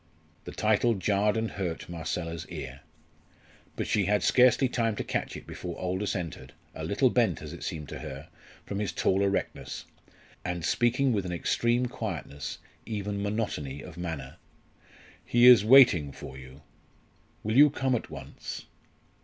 The 0.45 0.51
title 0.51 0.95
jarred 0.95 1.37
and 1.37 1.51
hurt 1.51 1.87
Marcella's 1.87 2.47
ear. 2.49 2.79
But 3.75 3.85
she 3.85 4.05
had 4.05 4.23
scarcely 4.23 4.67
time 4.67 4.95
to 4.95 5.03
catch 5.03 5.37
it 5.37 5.45
before 5.45 5.77
Aldous 5.79 6.15
entered, 6.15 6.53
a 6.73 6.83
little 6.83 7.11
bent, 7.11 7.39
as 7.43 7.53
it 7.53 7.63
seemed 7.63 7.87
to 7.89 7.99
her, 7.99 8.27
from 8.65 8.79
his 8.79 8.91
tall 8.91 9.21
erectness, 9.21 9.85
and 10.43 10.65
speaking 10.65 11.13
with 11.13 11.23
an 11.27 11.31
extreme 11.31 11.85
quietness, 11.85 12.57
even 12.83 13.21
monotony 13.21 13.83
of 13.83 13.95
manner. 13.95 14.37
"He 15.23 15.45
is 15.45 15.63
waiting 15.63 16.11
for 16.11 16.35
you 16.35 16.63
will 17.43 17.55
you 17.55 17.69
come 17.69 17.93
at 17.93 18.09
once?" 18.09 18.65